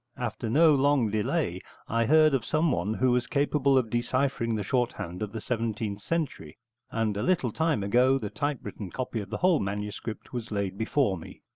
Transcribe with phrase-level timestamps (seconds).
[0.17, 5.21] After no long delay I heard of someone who was capable of deciphering the shorthand
[5.21, 6.57] of the seventeenth century,
[6.89, 11.19] and a little time ago the typewritten copy of the whole manuscript was laid before
[11.19, 11.43] me.